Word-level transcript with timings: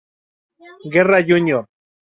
Guerra 0.95 1.21
Jr. 1.27 1.61